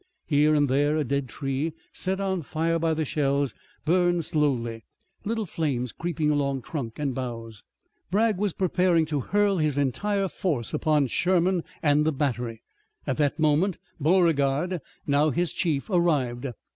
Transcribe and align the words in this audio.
Here 0.25 0.55
and 0.55 0.67
there 0.67 0.97
a 0.97 1.03
dead 1.03 1.29
tree, 1.29 1.73
set 1.93 2.19
on 2.19 2.41
fire 2.41 2.79
by 2.79 2.95
the 2.95 3.05
shells, 3.05 3.53
burned 3.85 4.25
slowly, 4.25 4.83
little 5.25 5.45
flames 5.45 5.91
creeping 5.91 6.31
along 6.31 6.63
trunk 6.63 6.97
and 6.97 7.13
boughs. 7.13 7.63
Bragg 8.09 8.39
was 8.39 8.51
preparing 8.53 9.05
to 9.05 9.19
hurl 9.19 9.59
his 9.59 9.77
entire 9.77 10.27
force 10.27 10.73
upon 10.73 11.05
Sherman 11.05 11.63
and 11.83 12.03
the 12.03 12.11
battery. 12.11 12.63
At 13.05 13.17
that 13.17 13.37
moment 13.37 13.77
Beauregard, 14.01 14.81
now 15.05 15.29
his 15.29 15.53
chief, 15.53 15.87
arrived. 15.87 16.47